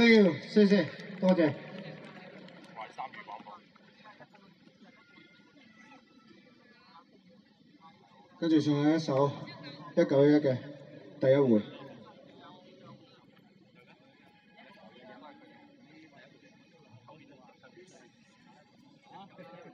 [0.00, 0.86] Thank you，谢谢，
[1.20, 1.54] 多谢。
[8.38, 9.30] 跟住送一首
[9.94, 10.56] 一九一嘅
[11.20, 11.79] 第一回。